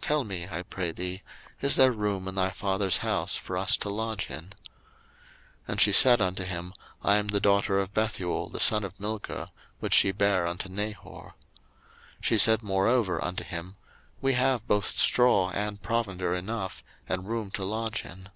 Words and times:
tell 0.00 0.24
me, 0.24 0.48
I 0.50 0.62
pray 0.62 0.92
thee: 0.92 1.22
is 1.60 1.76
there 1.76 1.92
room 1.92 2.26
in 2.26 2.36
thy 2.36 2.52
father's 2.52 2.96
house 3.04 3.36
for 3.36 3.54
us 3.58 3.76
to 3.76 3.90
lodge 3.90 4.30
in? 4.30 4.44
01:024:024 5.68 5.68
And 5.68 5.80
she 5.82 5.92
said 5.92 6.20
unto 6.22 6.42
him, 6.44 6.72
I 7.02 7.16
am 7.16 7.28
the 7.28 7.38
daughter 7.38 7.78
of 7.78 7.92
Bethuel 7.92 8.48
the 8.48 8.60
son 8.60 8.82
of 8.82 8.98
Milcah, 8.98 9.52
which 9.80 9.92
she 9.92 10.10
bare 10.10 10.46
unto 10.46 10.70
Nahor. 10.70 11.34
01:024:025 11.34 11.34
She 12.22 12.38
said 12.38 12.62
moreover 12.62 13.22
unto 13.22 13.44
him, 13.44 13.76
We 14.22 14.32
have 14.32 14.66
both 14.66 14.86
straw 14.86 15.50
and 15.50 15.82
provender 15.82 16.32
enough, 16.32 16.82
and 17.06 17.28
room 17.28 17.50
to 17.50 17.62
lodge 17.62 18.06
in. 18.06 18.30